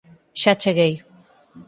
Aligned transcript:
Xa 0.41 0.53
cheguei 0.61 0.93